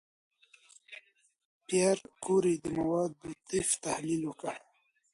[1.67, 4.55] پېیر کوري د موادو د طیف تحلیل وکړ.